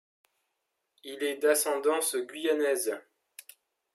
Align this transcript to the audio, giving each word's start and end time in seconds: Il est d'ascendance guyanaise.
Il 1.03 1.21
est 1.23 1.35
d'ascendance 1.37 2.15
guyanaise. 2.15 2.99